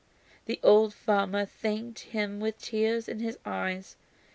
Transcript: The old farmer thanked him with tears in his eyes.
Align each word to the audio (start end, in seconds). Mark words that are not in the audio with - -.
The 0.45 0.59
old 0.63 0.95
farmer 0.95 1.45
thanked 1.45 1.99
him 1.99 2.39
with 2.39 2.57
tears 2.57 3.07
in 3.07 3.19
his 3.19 3.37
eyes. 3.45 3.97